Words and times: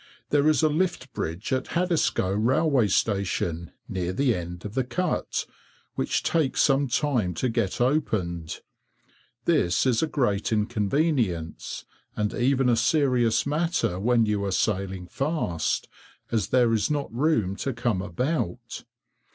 There 0.31 0.47
is 0.49 0.63
a 0.63 0.67
lift 0.67 1.13
bridge 1.13 1.53
at 1.53 1.67
Haddiscoe 1.75 2.31
railway 2.33 2.87
station, 2.87 3.71
near 3.87 4.11
the 4.11 4.33
end 4.33 4.65
of 4.65 4.73
the 4.73 4.83
cut, 4.83 5.45
which 5.93 6.23
takes 6.23 6.61
some 6.63 6.87
time 6.87 7.35
to 7.35 7.49
get 7.49 7.79
opened; 7.79 8.61
this 9.45 9.85
is 9.85 10.01
a 10.01 10.07
great 10.07 10.51
inconvenience, 10.51 11.85
and 12.15 12.33
even 12.33 12.67
a 12.67 12.75
serious 12.75 13.45
matter 13.45 13.99
when 13.99 14.25
you 14.25 14.43
are 14.43 14.51
sailing 14.51 15.05
fast, 15.05 15.87
as 16.31 16.47
there 16.47 16.73
is 16.73 16.89
not 16.89 17.13
room 17.13 17.55
to 17.57 17.71
come 17.71 18.01
about. 18.01 18.83